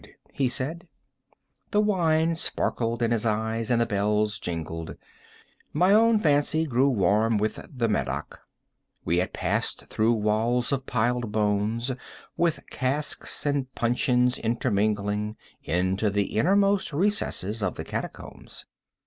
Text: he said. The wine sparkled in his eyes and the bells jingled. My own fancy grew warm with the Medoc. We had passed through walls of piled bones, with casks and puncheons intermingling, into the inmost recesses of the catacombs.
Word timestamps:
he 0.33 0.47
said. 0.49 0.87
The 1.69 1.79
wine 1.79 2.33
sparkled 2.33 3.03
in 3.03 3.11
his 3.11 3.23
eyes 3.23 3.69
and 3.69 3.79
the 3.79 3.85
bells 3.85 4.39
jingled. 4.39 4.95
My 5.73 5.93
own 5.93 6.19
fancy 6.19 6.65
grew 6.65 6.89
warm 6.89 7.37
with 7.37 7.59
the 7.71 7.87
Medoc. 7.87 8.39
We 9.05 9.19
had 9.19 9.31
passed 9.31 9.85
through 9.89 10.13
walls 10.13 10.71
of 10.71 10.87
piled 10.87 11.31
bones, 11.31 11.91
with 12.35 12.67
casks 12.71 13.45
and 13.45 13.71
puncheons 13.75 14.39
intermingling, 14.39 15.37
into 15.61 16.09
the 16.09 16.35
inmost 16.35 16.91
recesses 16.93 17.61
of 17.61 17.75
the 17.75 17.83
catacombs. 17.85 18.65